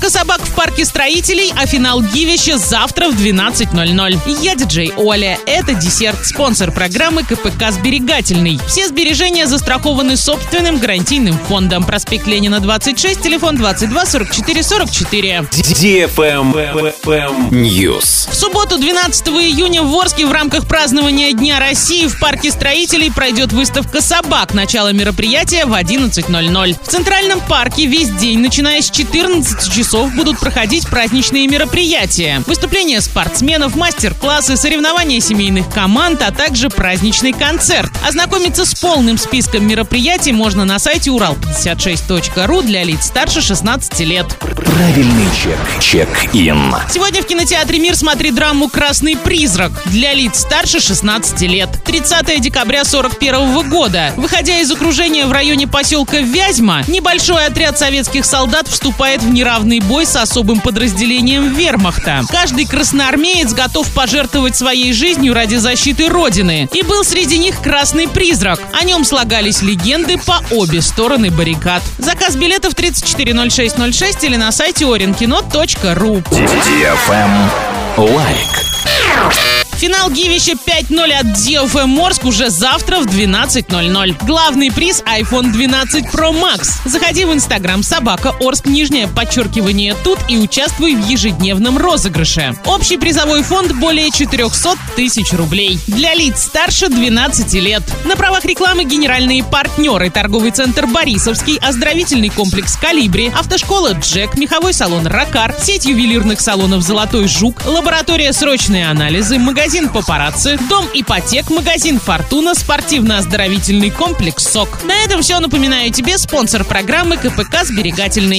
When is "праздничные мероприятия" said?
30.88-32.42